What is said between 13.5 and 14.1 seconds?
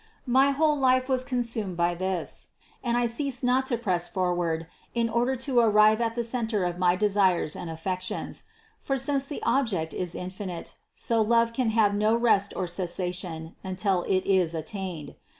until